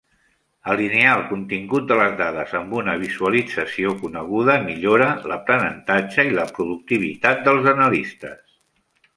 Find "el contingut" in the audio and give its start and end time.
1.17-1.85